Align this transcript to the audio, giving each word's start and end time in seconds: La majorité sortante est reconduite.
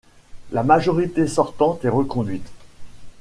La 0.51 0.63
majorité 0.63 1.27
sortante 1.27 1.85
est 1.85 1.89
reconduite. 1.89 2.49